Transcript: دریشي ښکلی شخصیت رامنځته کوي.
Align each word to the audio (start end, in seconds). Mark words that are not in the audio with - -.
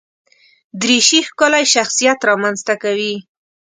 دریشي 0.81 1.19
ښکلی 1.27 1.65
شخصیت 1.73 2.19
رامنځته 2.29 2.73
کوي. 2.83 3.13